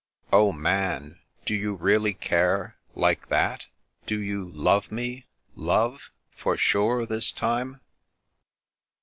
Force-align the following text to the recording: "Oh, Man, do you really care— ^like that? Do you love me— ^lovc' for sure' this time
"Oh, 0.33 0.51
Man, 0.51 1.19
do 1.45 1.53
you 1.53 1.75
really 1.75 2.15
care— 2.15 2.75
^like 2.97 3.27
that? 3.27 3.67
Do 4.07 4.19
you 4.19 4.49
love 4.49 4.91
me— 4.91 5.27
^lovc' 5.55 5.99
for 6.41 6.57
sure' 6.57 7.05
this 7.05 7.31
time 7.31 7.81